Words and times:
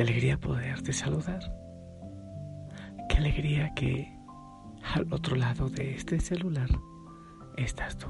¡Qué 0.00 0.04
alegría 0.04 0.38
poderte 0.38 0.94
saludar! 0.94 1.42
¡Qué 3.06 3.18
alegría 3.18 3.70
que 3.74 4.10
al 4.94 5.12
otro 5.12 5.36
lado 5.36 5.68
de 5.68 5.94
este 5.94 6.18
celular 6.18 6.70
estás 7.58 7.98
tú! 7.98 8.06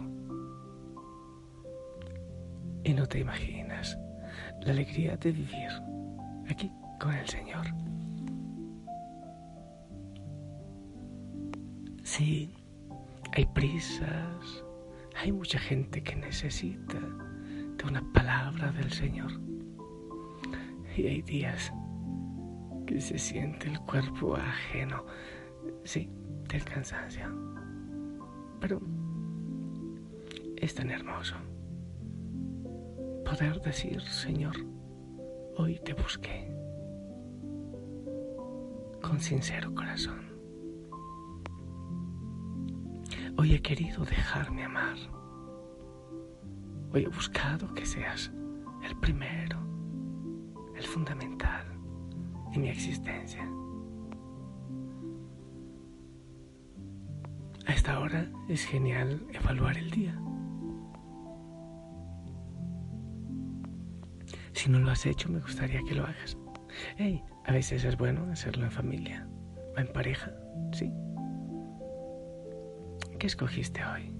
Y 2.84 2.94
no 2.94 3.06
te 3.06 3.18
imaginas 3.18 3.98
la 4.62 4.70
alegría 4.70 5.16
de 5.16 5.32
vivir 5.32 5.68
aquí 6.48 6.70
con 7.00 7.12
el 7.12 7.26
Señor. 7.26 7.66
Sí, 12.04 12.54
hay 13.32 13.46
prisas, 13.46 14.64
hay 15.20 15.32
mucha 15.32 15.58
gente 15.58 16.04
que 16.04 16.14
necesita 16.14 17.00
de 17.00 17.84
una 17.84 18.04
palabra 18.12 18.70
del 18.70 18.92
Señor. 18.92 19.32
Y 20.96 21.06
hay 21.06 21.22
días 21.22 21.72
que 22.90 23.00
se 23.00 23.18
siente 23.18 23.68
el 23.68 23.78
cuerpo 23.82 24.34
ajeno, 24.34 25.04
sí, 25.84 26.10
del 26.48 26.64
cansancio. 26.64 27.24
Pero 28.60 28.80
es 30.56 30.74
tan 30.74 30.90
hermoso 30.90 31.36
poder 33.24 33.60
decir, 33.60 34.02
Señor, 34.02 34.56
hoy 35.56 35.78
te 35.84 35.94
busqué 35.94 36.52
con 39.00 39.20
sincero 39.20 39.72
corazón. 39.72 40.28
Hoy 43.38 43.54
he 43.54 43.62
querido 43.62 44.04
dejarme 44.04 44.64
amar. 44.64 44.96
Hoy 46.92 47.04
he 47.04 47.08
buscado 47.08 47.72
que 47.72 47.86
seas 47.86 48.32
el 48.82 48.96
primero, 48.96 49.60
el 50.74 50.84
fundamental 50.84 51.39
en 52.52 52.62
mi 52.62 52.68
existencia. 52.68 53.42
A 57.66 57.72
esta 57.72 58.00
hora 58.00 58.30
es 58.48 58.64
genial 58.64 59.24
evaluar 59.32 59.76
el 59.78 59.90
día. 59.90 60.18
Si 64.52 64.68
no 64.68 64.78
lo 64.78 64.90
has 64.90 65.06
hecho, 65.06 65.28
me 65.28 65.40
gustaría 65.40 65.80
que 65.88 65.94
lo 65.94 66.02
hagas. 66.02 66.36
Hey, 66.96 67.22
a 67.46 67.52
veces 67.52 67.84
es 67.84 67.96
bueno 67.96 68.30
hacerlo 68.30 68.64
en 68.64 68.70
familia 68.70 69.28
o 69.76 69.80
en 69.80 69.86
pareja, 69.92 70.32
¿sí? 70.72 70.92
¿Qué 73.18 73.26
escogiste 73.26 73.84
hoy? 73.84 74.12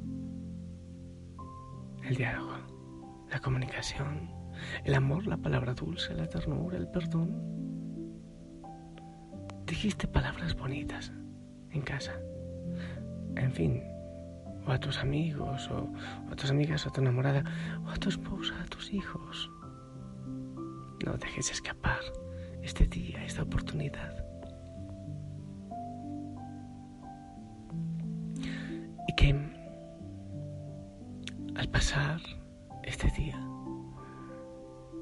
El 2.05 2.17
diálogo, 2.17 2.55
la 3.31 3.41
comunicación, 3.41 4.31
el 4.85 4.95
amor, 4.95 5.27
la 5.27 5.37
palabra 5.37 5.75
dulce, 5.75 6.15
la 6.15 6.29
ternura, 6.29 6.77
el 6.77 6.89
perdón. 6.89 7.70
Dijiste 9.71 10.09
palabras 10.09 10.57
bonitas 10.57 11.13
en 11.71 11.83
casa. 11.83 12.13
En 13.37 13.53
fin, 13.53 13.85
o 14.67 14.73
a 14.73 14.81
tus 14.81 14.99
amigos, 14.99 15.71
o, 15.71 15.89
a 16.29 16.35
tus 16.35 16.51
amigas, 16.51 16.85
o 16.85 16.89
a 16.89 16.93
tu 16.93 17.01
enamorada, 17.01 17.45
o 17.87 17.89
a 17.89 17.97
tu 17.97 18.09
esposa, 18.09 18.61
a 18.61 18.65
tus 18.67 18.93
hijos. 18.93 19.49
No 21.07 21.13
dejes 21.13 21.53
escapar 21.53 22.01
este 22.63 22.89
día, 22.89 23.25
esta 23.25 23.45
oportunidad. 23.45 24.25
que 29.17 29.35
al 31.57 31.69
pasar 31.69 32.21
este 32.85 33.09
día 33.11 33.39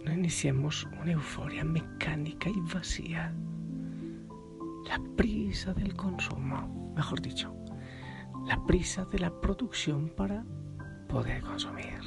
no 0.05 0.13
iniciemos 0.13 0.89
una 1.01 1.13
euforia 1.13 1.63
mecánica 1.63 2.51
y 2.51 2.61
vacía. 2.75 3.33
La 4.89 4.99
prisa 5.17 5.75
del 5.75 5.95
consumo, 5.95 6.93
mejor 6.97 7.21
dicho, 7.21 7.55
la 8.47 8.65
prisa 8.65 9.05
de 9.05 9.19
la 9.19 9.31
producción 9.41 10.09
para 10.17 10.47
poder 11.09 11.43
consumir. 11.43 12.01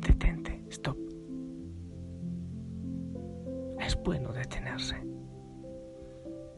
Detente, 0.00 0.64
stop. 0.70 0.96
Es 3.80 4.00
bueno 4.04 4.32
detenerse. 4.32 4.96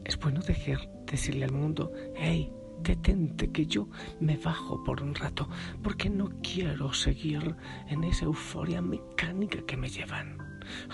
Es 0.05 0.17
bueno 0.19 0.41
dejar, 0.41 0.87
decirle 1.07 1.45
al 1.45 1.53
mundo, 1.53 1.91
hey, 2.15 2.53
detente 2.83 3.51
que 3.51 3.65
yo 3.65 3.89
me 4.19 4.37
bajo 4.37 4.83
por 4.83 5.01
un 5.01 5.15
rato, 5.15 5.49
porque 5.81 6.09
no 6.09 6.29
quiero 6.43 6.93
seguir 6.93 7.55
en 7.87 8.03
esa 8.03 8.25
euforia 8.25 8.81
mecánica 8.81 9.59
que 9.65 9.75
me 9.75 9.89
llevan. 9.89 10.37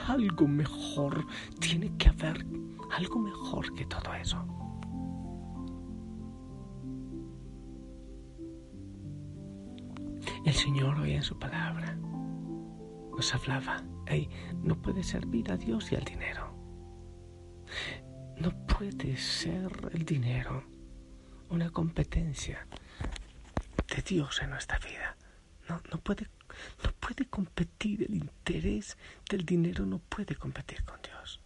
Algo 0.08 0.48
mejor, 0.48 1.26
tiene 1.60 1.96
que 1.98 2.10
haber 2.10 2.46
algo 2.92 3.20
mejor 3.20 3.74
que 3.74 3.86
todo 3.86 4.14
eso. 4.14 4.46
El 10.46 10.54
Señor 10.54 11.00
hoy 11.00 11.14
en 11.14 11.24
su 11.24 11.38
palabra 11.40 11.98
nos 13.16 13.34
hablaba, 13.34 13.84
no 14.62 14.76
puede 14.82 15.04
servir 15.04 15.52
a 15.52 15.58
Dios 15.58 15.92
y 15.92 15.96
al 15.96 16.04
dinero. 16.04 16.54
No 18.38 18.52
puede 18.66 19.16
ser 19.18 19.72
el 19.94 20.06
dinero 20.06 20.64
una 21.50 21.70
competencia 21.70 22.68
de 23.96 24.02
Dios 24.02 24.42
en 24.42 24.50
nuestra 24.50 24.80
vida. 24.80 25.16
No, 25.70 25.80
no, 25.92 26.00
puede, 26.00 26.28
no 26.84 26.92
puede 26.94 27.26
competir, 27.26 28.04
el 28.04 28.16
interés 28.16 28.98
del 29.30 29.46
dinero 29.46 29.86
no 29.86 30.00
puede 30.00 30.36
competir 30.36 30.84
con 30.84 31.02
Dios. 31.02 31.40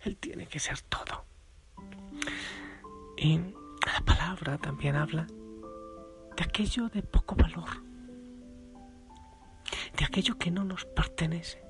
Él 0.00 0.16
tiene 0.16 0.46
que 0.46 0.58
ser 0.58 0.80
todo. 0.82 1.24
Y 3.16 3.38
la 3.38 4.00
palabra 4.04 4.58
también 4.58 4.96
habla 4.96 5.26
de 5.26 6.44
aquello 6.44 6.88
de 6.88 7.02
poco 7.02 7.34
valor, 7.34 7.68
de 9.96 10.04
aquello 10.04 10.38
que 10.38 10.50
no 10.50 10.64
nos 10.64 10.84
pertenece. 10.84 11.62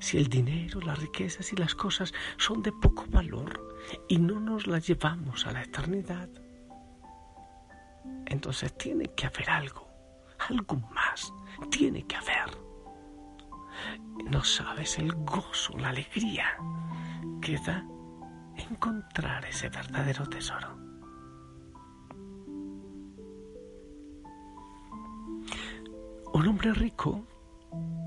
Si 0.00 0.16
el 0.16 0.28
dinero, 0.28 0.80
las 0.80 1.00
riquezas 1.00 1.52
y 1.52 1.56
las 1.56 1.74
cosas 1.74 2.14
son 2.36 2.62
de 2.62 2.70
poco 2.70 3.04
valor, 3.08 3.76
y 4.08 4.18
no 4.18 4.38
nos 4.38 4.66
la 4.66 4.78
llevamos 4.78 5.46
a 5.46 5.52
la 5.52 5.62
eternidad, 5.62 6.28
entonces 8.26 8.76
tiene 8.76 9.06
que 9.14 9.26
haber 9.26 9.50
algo, 9.50 9.87
algo 10.48 10.76
más, 10.94 11.32
tiene 11.70 12.02
que 12.06 12.16
haber. 12.16 12.58
No 14.30 14.42
sabes 14.42 14.98
el 14.98 15.12
gozo, 15.12 15.76
la 15.78 15.90
alegría 15.90 16.46
que 17.40 17.58
da 17.58 17.86
encontrar 18.56 19.44
ese 19.44 19.68
verdadero 19.68 20.26
tesoro. 20.26 20.76
Un 26.34 26.46
hombre 26.46 26.72
rico 26.72 27.24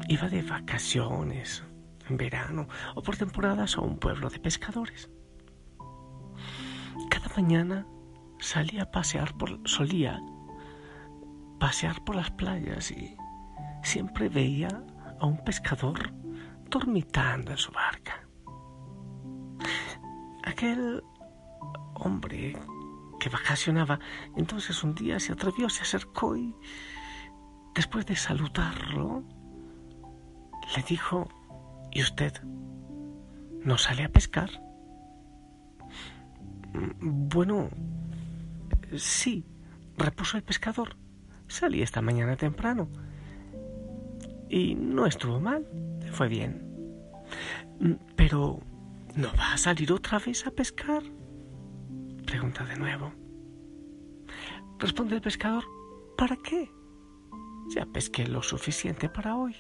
iba 0.08 0.30
de 0.30 0.42
vacaciones 0.42 1.64
en 2.08 2.18
verano 2.18 2.68
o 2.96 3.02
por 3.02 3.18
temporadas 3.18 3.78
a 3.78 3.82
un 3.82 3.98
pueblo 3.98 4.30
de 4.30 4.40
pescadores 4.40 5.10
mañana 7.36 7.86
salía 8.40 8.84
a 8.84 8.92
pasear 8.92 9.38
por, 9.38 9.60
solía 9.66 10.22
pasear 11.62 12.04
por 12.04 12.16
las 12.16 12.32
playas 12.32 12.90
y 12.90 13.16
siempre 13.84 14.30
veía 14.30 14.84
a 15.20 15.26
un 15.28 15.38
pescador 15.44 16.12
dormitando 16.72 17.52
en 17.52 17.58
su 17.58 17.72
barca. 17.72 18.28
Aquel 20.44 21.04
hombre 21.94 22.58
que 23.20 23.30
vacacionaba, 23.30 24.00
entonces 24.36 24.84
un 24.84 24.96
día 24.96 25.20
se 25.20 25.34
atrevió, 25.34 25.70
se 25.70 25.84
acercó 25.84 26.36
y 26.36 26.56
después 27.76 28.08
de 28.08 28.16
saludarlo, 28.16 29.24
le 30.76 30.82
dijo, 30.90 31.30
¿y 31.92 32.02
usted 32.02 32.42
no 33.64 33.78
sale 33.78 34.06
a 34.06 34.10
pescar? 34.10 34.50
Bueno, 37.02 37.70
sí, 38.98 39.46
repuso 39.96 40.38
el 40.38 40.44
pescador. 40.44 41.01
Salí 41.52 41.82
esta 41.82 42.02
mañana 42.02 42.38
temprano. 42.38 42.88
Y 44.48 44.74
no 44.74 45.06
estuvo 45.06 45.38
mal, 45.42 45.68
fue 46.14 46.30
bien. 46.30 46.66
Pero, 48.16 48.62
¿no 49.18 49.28
va 49.38 49.54
a 49.54 49.58
salir 49.58 49.92
otra 49.92 50.18
vez 50.20 50.48
a 50.48 50.52
pescar? 50.52 51.04
Pregunta 52.26 52.64
de 52.64 52.78
nuevo. 52.78 53.12
Responde 54.80 55.16
el 55.16 55.22
pescador, 55.22 55.66
¿para 56.18 56.38
qué? 56.38 56.72
Ya 57.76 57.86
pesqué 57.86 58.26
lo 58.26 58.42
suficiente 58.42 59.10
para 59.10 59.36
hoy. 59.36 59.58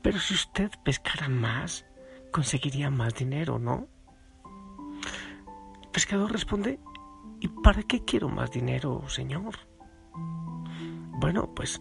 Pero 0.00 0.18
si 0.18 0.32
usted 0.32 0.70
pescara 0.82 1.28
más, 1.28 1.84
conseguiría 2.32 2.88
más 2.88 3.14
dinero, 3.14 3.58
¿no? 3.58 3.86
pescador 5.92 6.32
responde, 6.32 6.78
¿y 7.40 7.48
para 7.48 7.82
qué 7.82 8.04
quiero 8.04 8.28
más 8.28 8.50
dinero, 8.50 9.08
señor? 9.08 9.54
Bueno, 11.20 11.52
pues 11.54 11.80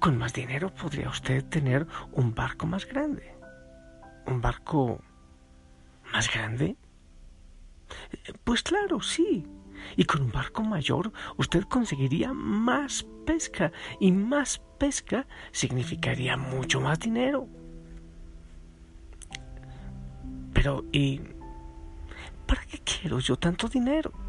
con 0.00 0.18
más 0.18 0.32
dinero 0.32 0.72
podría 0.74 1.08
usted 1.08 1.44
tener 1.44 1.86
un 2.12 2.34
barco 2.34 2.66
más 2.66 2.86
grande. 2.86 3.34
¿Un 4.26 4.40
barco 4.40 5.00
más 6.12 6.32
grande? 6.32 6.76
Pues 8.44 8.62
claro, 8.62 9.00
sí. 9.00 9.46
Y 9.96 10.04
con 10.04 10.22
un 10.22 10.32
barco 10.32 10.62
mayor 10.62 11.12
usted 11.36 11.64
conseguiría 11.64 12.32
más 12.32 13.06
pesca 13.26 13.72
y 14.00 14.12
más 14.12 14.60
pesca 14.78 15.26
significaría 15.52 16.36
mucho 16.36 16.80
más 16.80 16.98
dinero. 16.98 17.48
Pero, 20.52 20.84
¿y 20.92 21.20
para 22.46 22.64
qué 22.66 22.78
quiero 22.78 23.18
yo 23.18 23.36
tanto 23.36 23.68
dinero? 23.68 24.23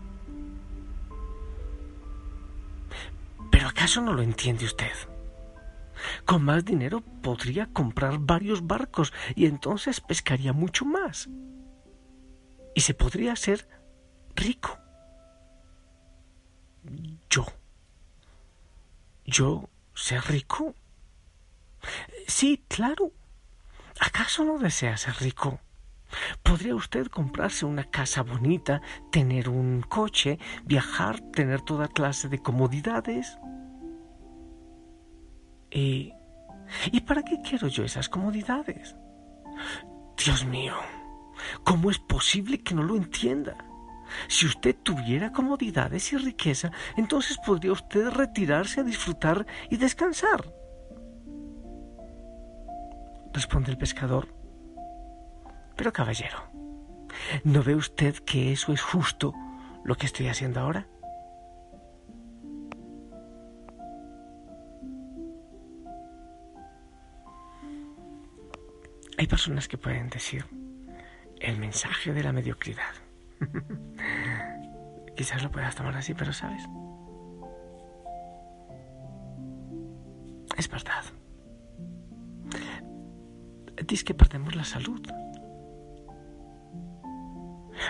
¿Pero 3.66 3.80
acaso 3.80 4.00
no 4.00 4.14
lo 4.14 4.22
entiende 4.22 4.66
usted? 4.66 4.94
Con 6.24 6.44
más 6.44 6.64
dinero 6.64 7.02
podría 7.02 7.66
comprar 7.66 8.20
varios 8.20 8.68
barcos 8.68 9.12
y 9.34 9.48
entonces 9.48 10.02
pescaría 10.02 10.54
mucho 10.54 10.86
más. 10.86 11.28
Y 12.76 12.82
se 12.82 12.94
podría 12.94 13.36
ser 13.36 13.68
rico. 14.36 14.78
Yo. 17.28 17.48
¿Yo 19.26 19.68
ser 19.96 20.22
rico? 20.26 20.76
Sí, 22.28 22.64
claro. 22.68 23.14
¿Acaso 24.00 24.46
no 24.46 24.60
desea 24.60 24.96
ser 24.96 25.16
rico? 25.16 25.60
¿Podría 26.44 26.76
usted 26.76 27.08
comprarse 27.08 27.66
una 27.66 27.86
casa 27.90 28.22
bonita, 28.22 28.84
tener 29.12 29.50
un 29.50 29.82
coche, 29.82 30.38
viajar, 30.66 31.20
tener 31.32 31.62
toda 31.62 31.88
clase 31.88 32.30
de 32.30 32.38
comodidades? 32.38 33.40
¿Y, 35.76 36.14
¿y 36.94 37.02
para 37.02 37.22
qué 37.22 37.42
quiero 37.42 37.68
yo 37.68 37.84
esas 37.84 38.08
comodidades? 38.08 38.96
Dios 40.18 40.46
mío, 40.46 40.74
¿cómo 41.66 41.92
es 41.92 42.00
posible 42.00 42.64
que 42.64 42.74
no 42.74 42.82
lo 42.82 42.96
entienda? 42.96 43.58
Si 44.30 44.46
usted 44.46 44.74
tuviera 44.82 45.34
comodidades 45.34 46.14
y 46.14 46.18
riqueza, 46.18 46.72
entonces 46.96 47.38
podría 47.46 47.74
usted 47.74 48.08
retirarse 48.10 48.80
a 48.80 48.84
disfrutar 48.84 49.46
y 49.70 49.76
descansar. 49.76 50.46
Responde 53.34 53.72
el 53.72 53.78
pescador. 53.78 54.34
Pero 55.76 55.92
caballero, 55.92 56.38
¿no 57.44 57.62
ve 57.64 57.76
usted 57.76 58.16
que 58.20 58.54
eso 58.54 58.72
es 58.72 58.82
justo 58.82 59.34
lo 59.84 59.96
que 59.96 60.06
estoy 60.06 60.30
haciendo 60.30 60.62
ahora? 60.62 60.88
Hay 69.26 69.28
personas 69.28 69.68
que 69.68 69.80
pueden 69.80 70.08
decir 70.08 70.46
el 71.40 71.58
mensaje 71.58 72.14
de 72.14 72.22
la 72.22 72.32
mediocridad. 72.32 72.94
Quizás 75.18 75.42
lo 75.42 75.50
puedas 75.50 75.74
tomar 75.74 75.98
así, 75.98 76.14
pero 76.14 76.32
sabes. 76.32 76.62
Es 80.56 80.70
verdad. 80.70 81.04
Dices 83.88 84.04
que 84.04 84.14
perdemos 84.14 84.56
la 84.56 84.64
salud 84.64 85.02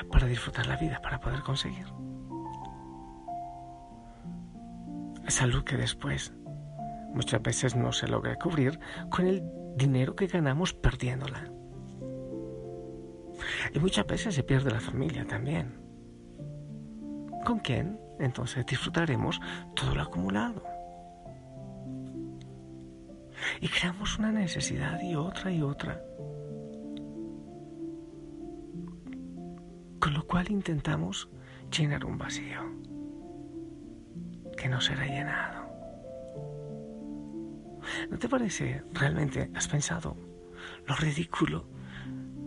para 0.10 0.28
disfrutar 0.28 0.68
la 0.68 0.78
vida, 0.78 1.02
para 1.02 1.20
poder 1.20 1.42
conseguir. 1.42 1.88
Salud 5.28 5.66
que 5.66 5.76
después 5.76 6.32
muchas 7.16 7.42
veces 7.42 7.76
no 7.76 7.92
se 7.92 8.08
logra 8.08 8.36
cubrir 8.36 8.80
con 9.10 9.26
el 9.26 9.42
dinero 9.76 10.16
que 10.16 10.28
ganamos 10.28 10.74
perdiéndola. 10.74 11.50
Y 13.74 13.80
muchas 13.80 14.06
veces 14.06 14.36
se 14.36 14.44
pierde 14.44 14.72
la 14.72 14.80
familia 14.80 15.26
también. 15.26 15.80
¿Con 17.46 17.60
quién? 17.60 18.00
Entonces 18.20 18.66
disfrutaremos 18.66 19.40
todo 19.76 19.96
lo 19.96 20.02
acumulado. 20.04 20.64
Y 23.62 23.68
creamos 23.68 24.18
una 24.20 24.32
necesidad 24.32 25.02
y 25.02 25.16
otra 25.16 25.52
y 25.52 25.62
otra. 25.62 26.02
Con 30.00 30.14
lo 30.14 30.26
cual 30.28 30.50
intentamos 30.50 31.30
llenar 31.76 32.06
un 32.06 32.18
vacío 32.18 32.62
que 34.58 34.70
no 34.70 34.80
será 34.82 35.06
llenado. 35.06 35.65
¿No 38.10 38.20
te 38.20 38.30
parece 38.30 38.84
realmente, 38.94 39.50
has 39.56 39.68
pensado, 39.68 40.16
lo 40.88 40.96
ridículo 40.96 41.68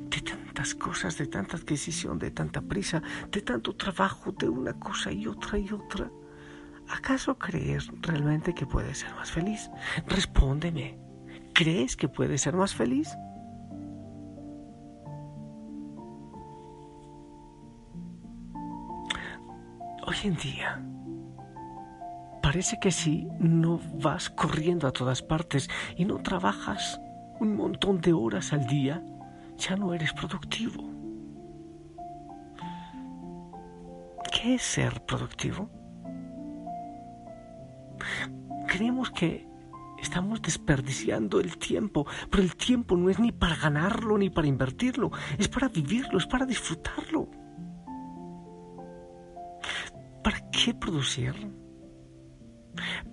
de 0.08 0.20
tantas 0.20 0.74
cosas, 0.74 1.18
de 1.18 1.26
tanta 1.26 1.56
adquisición, 1.56 2.18
de 2.18 2.30
tanta 2.30 2.60
prisa, 2.60 3.02
de 3.30 3.42
tanto 3.42 3.74
trabajo, 3.74 4.32
de 4.32 4.48
una 4.48 4.72
cosa 4.74 5.12
y 5.12 5.26
otra 5.26 5.58
y 5.58 5.70
otra? 5.70 6.10
¿Acaso 6.88 7.36
crees 7.38 7.90
realmente 8.00 8.54
que 8.54 8.66
puedes 8.66 8.98
ser 8.98 9.14
más 9.14 9.30
feliz? 9.30 9.70
Respóndeme. 10.06 10.98
¿Crees 11.52 11.96
que 11.96 12.08
puedes 12.08 12.40
ser 12.40 12.54
más 12.54 12.74
feliz? 12.74 13.08
Hoy 20.06 20.16
en 20.24 20.36
día, 20.36 20.82
parece 22.48 22.78
que 22.80 22.90
si 22.90 23.28
no 23.38 23.78
vas 24.00 24.30
corriendo 24.30 24.88
a 24.88 24.90
todas 24.90 25.20
partes 25.20 25.68
y 25.98 26.06
no 26.06 26.16
trabajas 26.22 26.98
un 27.40 27.54
montón 27.54 28.00
de 28.00 28.14
horas 28.14 28.54
al 28.54 28.66
día, 28.66 29.04
ya 29.58 29.76
no 29.76 29.92
eres 29.92 30.14
productivo. 30.14 30.82
¿Qué 34.32 34.54
es 34.54 34.62
ser 34.62 35.04
productivo? 35.04 35.68
Creemos 38.66 39.10
que 39.10 39.46
estamos 40.00 40.40
desperdiciando 40.40 41.40
el 41.40 41.58
tiempo, 41.58 42.06
pero 42.30 42.42
el 42.42 42.56
tiempo 42.56 42.96
no 42.96 43.10
es 43.10 43.18
ni 43.18 43.30
para 43.30 43.56
ganarlo 43.56 44.16
ni 44.16 44.30
para 44.30 44.48
invertirlo, 44.48 45.10
es 45.36 45.48
para 45.48 45.68
vivirlo, 45.68 46.16
es 46.16 46.26
para 46.26 46.46
disfrutarlo. 46.46 47.28
¿Para 50.24 50.50
qué 50.50 50.72
producir? 50.72 51.67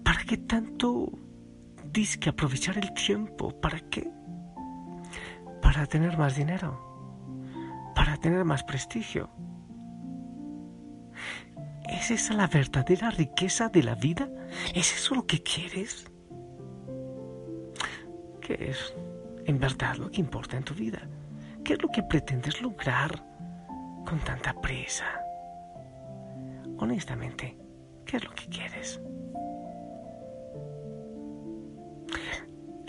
¿Para 0.05 0.23
qué 0.23 0.37
tanto 0.37 1.11
disque 1.91 2.29
aprovechar 2.29 2.77
el 2.77 2.93
tiempo? 2.93 3.59
¿Para 3.59 3.79
qué? 3.89 4.07
Para 5.63 5.87
tener 5.87 6.15
más 6.17 6.35
dinero, 6.35 7.91
para 7.95 8.15
tener 8.17 8.45
más 8.45 8.63
prestigio. 8.63 9.31
¿Es 11.89 12.11
esa 12.11 12.35
la 12.35 12.45
verdadera 12.45 13.09
riqueza 13.09 13.69
de 13.69 13.81
la 13.81 13.95
vida? 13.95 14.29
¿Es 14.75 14.93
eso 14.95 15.15
lo 15.15 15.25
que 15.25 15.41
quieres? 15.41 16.05
¿Qué 18.41 18.69
es 18.69 18.93
en 19.45 19.59
verdad 19.59 19.95
lo 19.95 20.11
que 20.11 20.21
importa 20.21 20.55
en 20.55 20.63
tu 20.63 20.75
vida? 20.75 21.01
¿Qué 21.63 21.73
es 21.73 21.81
lo 21.81 21.89
que 21.89 22.03
pretendes 22.03 22.61
lograr 22.61 23.25
con 24.05 24.19
tanta 24.19 24.53
prisa? 24.61 25.05
Honestamente, 26.77 27.57
¿qué 28.05 28.17
es 28.17 28.23
lo 28.23 28.31
que 28.31 28.47
quieres? 28.47 29.01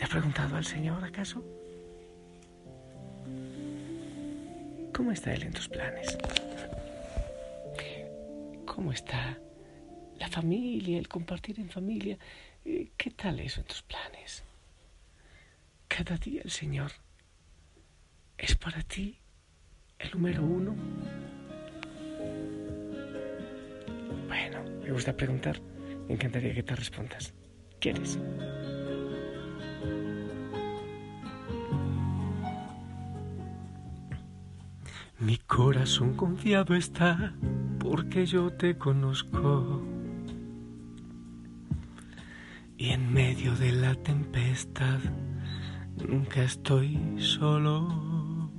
Has 0.07 0.11
preguntado 0.11 0.57
al 0.57 0.65
Señor 0.65 1.05
acaso? 1.05 1.43
¿Cómo 4.95 5.11
está 5.11 5.35
Él 5.35 5.43
en 5.43 5.53
tus 5.53 5.69
planes? 5.69 6.17
¿Cómo 8.65 8.93
está 8.93 9.37
la 10.19 10.29
familia, 10.29 10.99
el 10.99 11.09
compartir 11.09 11.59
en 11.59 11.69
familia? 11.69 12.17
Eh, 12.65 12.91
¿Qué 12.97 13.11
tal 13.11 13.41
eso 13.41 13.61
en 13.61 13.67
tus 13.67 13.83
planes? 13.83 14.45
Cada 15.89 16.17
día 16.17 16.43
el 16.45 16.53
Señor 16.53 16.93
es 18.39 18.55
para 18.55 18.83
ti 18.83 19.19
el 19.99 20.11
número 20.13 20.45
uno. 20.45 20.77
Bueno, 24.29 24.63
me 24.85 24.93
gusta 24.93 25.17
preguntar. 25.17 25.61
Me 26.07 26.15
encantaría 26.15 26.55
que 26.55 26.63
te 26.63 26.77
respondas. 26.77 27.35
¿Quieres? 27.81 28.19
Mi 35.19 35.39
corazón 35.39 36.15
confiado 36.15 36.75
está 36.75 37.35
porque 37.79 38.27
yo 38.27 38.53
te 38.53 38.77
conozco. 38.77 39.83
Y 42.77 42.91
en 42.91 43.13
medio 43.13 43.57
de 43.57 43.73
la 43.73 43.95
tempestad 43.95 45.01
nunca 46.07 46.43
estoy 46.43 46.99
solo. 47.17 48.51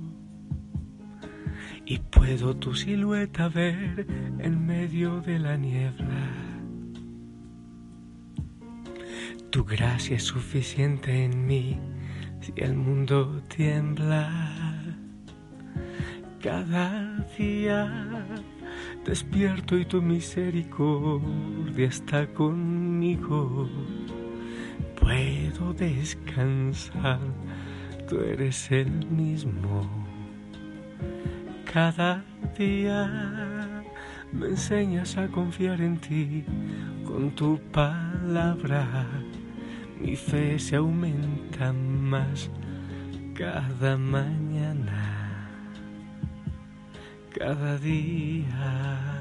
Y 1.86 2.00
puedo 2.00 2.56
tu 2.56 2.74
silueta 2.74 3.48
ver 3.48 4.06
en 4.38 4.66
medio 4.66 5.20
de 5.20 5.38
la 5.38 5.56
niebla. 5.56 6.47
Tu 9.58 9.64
gracia 9.64 10.14
es 10.14 10.22
suficiente 10.22 11.24
en 11.24 11.44
mí 11.44 11.80
si 12.40 12.52
el 12.58 12.76
mundo 12.76 13.42
tiembla. 13.48 14.54
Cada 16.40 17.26
día 17.36 18.24
despierto 19.04 19.76
y 19.76 19.84
tu 19.84 20.00
misericordia 20.00 21.88
está 21.88 22.24
conmigo. 22.34 23.68
Puedo 24.94 25.72
descansar, 25.74 27.18
tú 28.08 28.20
eres 28.20 28.70
el 28.70 29.10
mismo. 29.10 30.06
Cada 31.64 32.24
día 32.56 33.82
me 34.30 34.46
enseñas 34.50 35.16
a 35.16 35.26
confiar 35.26 35.80
en 35.80 35.98
ti 35.98 36.44
con 37.04 37.32
tu 37.32 37.58
palabra. 37.72 39.04
Mi 40.00 40.14
fe 40.14 40.58
se 40.58 40.76
aumenta 40.76 41.72
más 41.72 42.50
cada 43.34 43.96
mañana, 43.96 45.50
cada 47.36 47.76
día. 47.78 49.18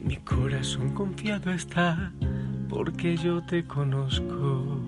Mi 0.00 0.16
corazón 0.18 0.90
confiado 0.90 1.52
está 1.52 2.12
porque 2.68 3.16
yo 3.16 3.42
te 3.42 3.64
conozco. 3.64 4.80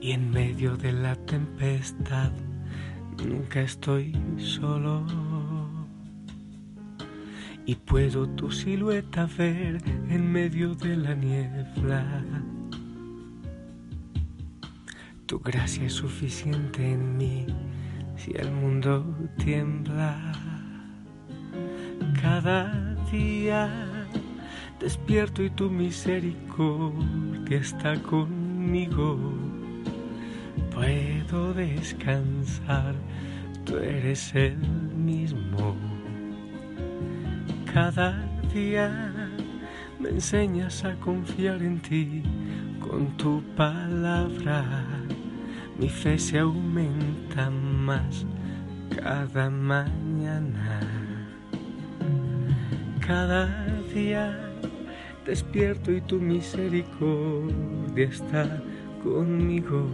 Y 0.00 0.12
en 0.12 0.30
medio 0.30 0.76
de 0.76 0.92
la 0.92 1.16
tempestad 1.16 2.30
nunca 3.26 3.60
estoy 3.60 4.16
solo. 4.38 5.27
Y 7.68 7.74
puedo 7.74 8.26
tu 8.26 8.50
silueta 8.50 9.28
ver 9.36 9.82
en 10.08 10.32
medio 10.32 10.74
de 10.74 10.96
la 10.96 11.14
niebla. 11.14 12.22
Tu 15.26 15.38
gracia 15.38 15.84
es 15.84 15.92
suficiente 15.92 16.92
en 16.94 17.18
mí 17.18 17.44
si 18.16 18.32
el 18.36 18.50
mundo 18.52 19.14
tiembla. 19.36 20.32
Cada 22.22 22.94
día 23.12 23.68
despierto 24.80 25.42
y 25.42 25.50
tu 25.50 25.68
misericordia 25.68 27.58
está 27.58 28.02
conmigo. 28.02 29.18
Puedo 30.70 31.52
descansar, 31.52 32.94
tú 33.66 33.76
eres 33.76 34.34
el 34.34 34.56
mismo. 34.56 35.97
Cada 37.72 38.24
día 38.52 39.12
me 40.00 40.08
enseñas 40.08 40.84
a 40.84 40.94
confiar 40.96 41.62
en 41.62 41.80
ti 41.80 42.22
con 42.80 43.16
tu 43.16 43.42
palabra. 43.56 44.84
Mi 45.78 45.88
fe 45.88 46.18
se 46.18 46.38
aumenta 46.38 47.50
más 47.50 48.24
cada 48.96 49.50
mañana. 49.50 50.80
Cada 53.06 53.66
día 53.94 54.36
despierto 55.26 55.92
y 55.92 56.00
tu 56.00 56.18
misericordia 56.18 58.06
está 58.06 58.62
conmigo. 59.02 59.86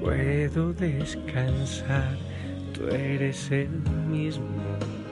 Puedo 0.00 0.72
descansar, 0.74 2.16
tú 2.74 2.86
eres 2.88 3.50
el 3.50 3.70
mismo. 4.08 5.03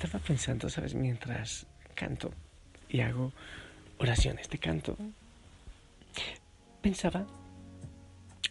Estaba 0.00 0.22
pensando, 0.22 0.70
¿sabes? 0.70 0.94
Mientras 0.94 1.66
canto 1.96 2.30
y 2.88 3.00
hago 3.00 3.32
oraciones 3.98 4.48
de 4.48 4.58
canto, 4.58 4.96
pensaba, 6.80 7.26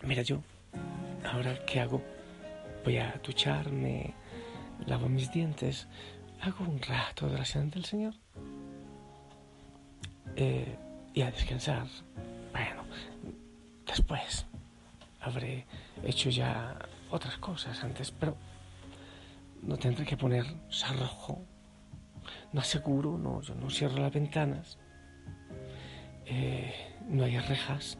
mira 0.03 0.23
yo, 0.23 0.43
ahora 1.23 1.57
qué 1.65 1.79
hago, 1.79 2.03
voy 2.83 2.97
a 2.97 3.17
ducharme, 3.23 4.13
lavo 4.87 5.07
mis 5.07 5.31
dientes, 5.31 5.87
hago 6.41 6.65
un 6.65 6.81
rato 6.81 7.29
de 7.29 7.35
oración 7.35 7.69
del 7.69 7.85
Señor 7.85 8.13
eh, 10.35 10.75
y 11.13 11.21
a 11.21 11.31
descansar. 11.31 11.87
Bueno, 12.51 12.83
después 13.85 14.45
habré 15.21 15.65
hecho 16.03 16.29
ya 16.29 16.77
otras 17.09 17.37
cosas 17.37 17.81
antes, 17.85 18.11
pero 18.11 18.35
no 19.61 19.77
tendré 19.77 20.05
que 20.05 20.17
poner 20.17 20.45
cerrojo. 20.69 21.45
No 22.51 22.61
aseguro, 22.61 23.17
no, 23.17 23.41
yo 23.41 23.55
no 23.55 23.69
cierro 23.69 23.97
las 23.97 24.13
ventanas. 24.13 24.77
Eh, 26.25 26.73
no 27.07 27.23
hay 27.23 27.37
rejas. 27.39 27.97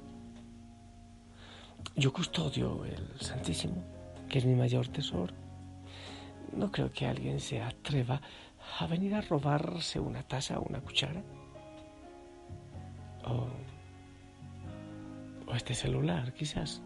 Yo 1.96 2.14
custodio 2.14 2.86
el 2.86 3.20
Santísimo, 3.20 3.84
que 4.30 4.40
es 4.40 4.46
mi 4.46 4.56
mayor 4.56 4.88
tesoro. 4.88 5.34
No 6.54 6.72
creo 6.72 6.92
que 6.92 7.06
alguien 7.06 7.40
se 7.40 7.62
atreva 7.62 8.22
a 8.80 8.88
venir 8.88 9.16
a 9.16 9.22
robarse 9.22 10.00
una 10.00 10.24
taza 10.24 10.60
o 10.60 10.64
una 10.64 10.82
cuchara. 10.82 11.24
O, 13.26 13.48
o 15.48 15.56
este 15.56 15.74
celular, 15.74 16.34
quizás. 16.34 16.82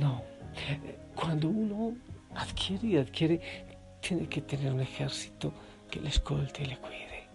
No. 0.00 0.22
Cuando 1.14 1.48
uno 1.48 1.96
adquiere 2.34 2.88
y 2.88 2.96
adquiere, 2.96 3.40
tiene 4.00 4.28
que 4.28 4.40
tener 4.40 4.72
un 4.72 4.80
ejército 4.80 5.52
que 5.90 6.00
le 6.00 6.08
escolte 6.08 6.62
y 6.62 6.66
le 6.66 6.78
cuide. 6.78 7.26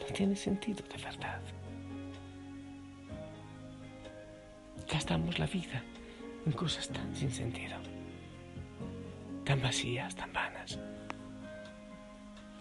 No 0.00 0.06
tiene 0.14 0.36
sentido 0.36 0.82
de 0.94 1.02
verdad. 1.02 1.40
Gastamos 4.90 5.38
la 5.38 5.46
vida 5.46 5.82
en 6.46 6.52
cosas 6.52 6.88
tan 6.88 7.14
sin 7.14 7.30
sentido 7.30 7.76
tan 9.48 9.62
vacías, 9.62 10.14
tan 10.14 10.30
vanas. 10.30 10.78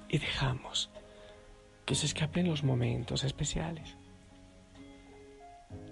Y 0.07 0.19
dejamos 0.19 0.89
que 1.85 1.95
se 1.95 2.05
escapen 2.05 2.47
los 2.47 2.63
momentos 2.63 3.25
especiales. 3.25 3.97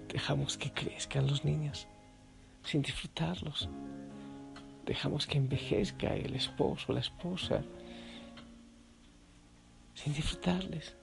Dejamos 0.08 0.56
que 0.56 0.72
crezcan 0.72 1.26
los 1.26 1.44
niños 1.44 1.86
sin 2.64 2.80
disfrutarlos. 2.80 3.68
Dejamos 4.86 5.26
que 5.26 5.38
envejezca 5.38 6.14
el 6.14 6.36
esposo, 6.36 6.92
la 6.92 7.00
esposa, 7.00 7.62
sin 9.94 10.14
disfrutarles. 10.14 10.96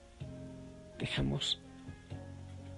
Dejamos 0.98 1.60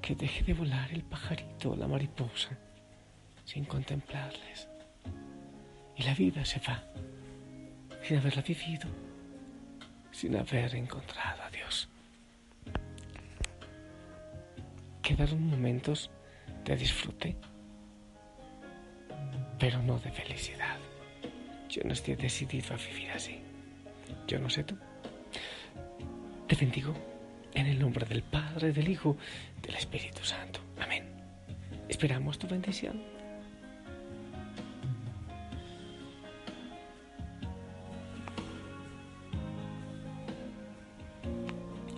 que 0.02 0.16
deje 0.16 0.44
de 0.44 0.54
volar 0.54 0.92
el 0.92 1.04
pajarito, 1.04 1.76
la 1.76 1.88
mariposa, 1.88 2.58
sin 3.44 3.66
contemplarles. 3.66 4.68
Y 5.96 6.04
la 6.04 6.16
vida 6.16 6.44
se 6.44 6.60
va 6.60 6.84
sin 8.02 8.18
haberla 8.18 8.42
vivido, 8.42 8.88
sin 10.12 10.36
haber 10.36 10.76
encontrado 10.76 11.42
a 11.44 11.50
Dios. 11.50 11.90
Quedaron 15.02 15.48
momentos 15.48 16.12
de 16.64 16.76
disfrute, 16.76 17.36
pero 19.60 19.82
no 19.82 20.00
de 20.00 20.12
felicidad. 20.12 20.78
Yo 21.70 21.82
no 21.84 21.94
estoy 21.94 22.16
decidido 22.16 22.74
a 22.74 22.78
vivir 22.78 23.12
así. 23.12 23.40
Yo 24.28 24.40
no 24.40 24.50
sé 24.50 24.64
tú. 24.64 24.76
Te 26.48 26.56
bendigo 26.56 26.94
en 27.54 27.68
el 27.68 27.80
nombre 27.80 28.06
del 28.06 28.22
Padre, 28.22 28.72
del 28.72 28.88
Hijo, 28.88 29.18
del 29.62 29.76
Espíritu 29.76 30.24
Santo. 30.24 30.60
Amén. 30.80 31.06
Esperamos 31.90 32.38
tu 32.38 32.48
bendición. 32.48 33.02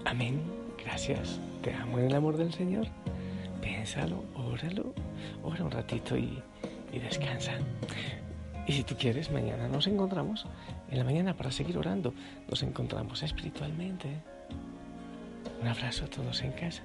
Amén. 0.06 0.42
Gracias. 0.84 1.40
Te 1.62 1.74
amo 1.74 2.00
en 2.00 2.06
el 2.06 2.16
amor 2.16 2.38
del 2.38 2.54
Señor. 2.54 2.88
Piénsalo, 3.62 4.24
óralo, 4.36 4.94
ora 5.44 5.64
un 5.64 5.72
ratito 5.72 6.18
y, 6.18 6.42
y 6.94 7.00
descansa. 7.00 7.54
Y 8.68 8.74
si 8.74 8.84
tú 8.84 8.96
quieres, 8.98 9.32
mañana 9.32 9.68
nos 9.68 9.88
encontramos. 9.88 10.46
En 10.92 10.98
la 10.98 11.04
mañana 11.04 11.36
para 11.36 11.52
seguir 11.52 11.78
orando, 11.78 12.14
nos 12.50 12.62
encontramos 12.64 13.24
espiritualmente. 13.24 14.10
Un 15.62 15.68
abrazo 15.68 16.06
a 16.06 16.10
todos 16.10 16.42
en 16.42 16.52
casa. 16.52 16.84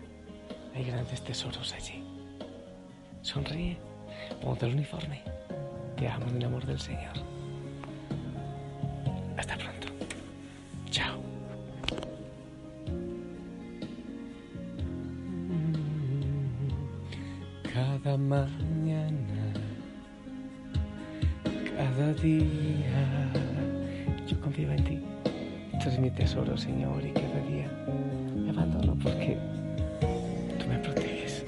Hay 0.75 0.85
grandes 0.85 1.23
tesoros 1.23 1.73
allí. 1.75 2.03
Sonríe, 3.23 3.77
ponte 4.41 4.67
el 4.67 4.75
uniforme. 4.75 5.23
Te 5.97 6.09
amo 6.09 6.27
en 6.29 6.37
el 6.37 6.45
amor 6.45 6.65
del 6.65 6.79
Señor. 6.79 7.15
Hasta 9.37 9.57
pronto. 9.57 9.83
cada 18.03 18.17
mañana, 18.19 19.42
cada 21.83 22.15
día 22.15 23.33
confío 24.41 24.71
en 24.71 24.85
ti. 24.85 25.01
Tú 25.73 25.89
eres 25.89 25.99
mi 25.99 26.11
tesoro, 26.11 26.57
Señor, 26.57 27.05
y 27.05 27.11
cada 27.13 27.41
día 27.49 27.69
me 28.37 28.51
abandono 28.51 28.97
porque 29.03 29.37
tú 30.59 30.69
me 30.69 30.79
proteges. 30.79 31.45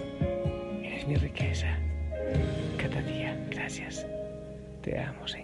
Eres 0.83 1.07
mi 1.07 1.17
riqueza. 1.17 1.79
Cada 2.79 3.01
día, 3.03 3.39
gracias. 3.51 4.07
Te 4.83 4.99
amo, 4.99 5.27
Señor. 5.29 5.44